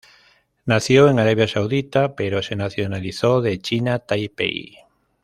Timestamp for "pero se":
2.15-2.55